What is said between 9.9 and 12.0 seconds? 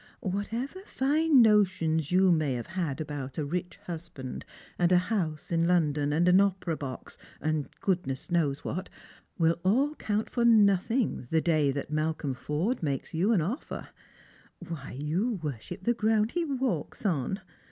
count for nothing the day that